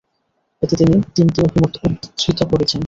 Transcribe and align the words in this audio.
এতে 0.61 0.73
তিনি 0.79 0.93
তিনটি 1.15 1.39
অভিমত 1.41 1.73
উদ্ধৃত 1.85 2.39
করেছেন। 2.51 2.79